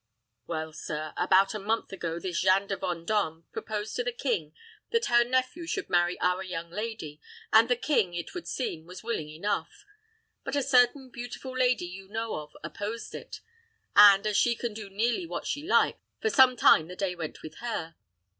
[0.47, 4.51] "Well, sir, about a month ago this Jeanne de Vendôme proposed to the king
[4.89, 7.21] that her nephew should marry our young lady,
[7.53, 9.85] and the king, it would seem, was willing enough;
[10.43, 13.41] but a certain beautiful lady you know of opposed it,
[13.95, 17.43] and, as she can do nearly what she likes, for some time the day went
[17.43, 17.95] with her.